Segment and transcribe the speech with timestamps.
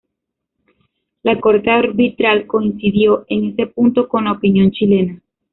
[1.21, 5.21] La corte arbitral coincidió en ese punto con la opinión chilena.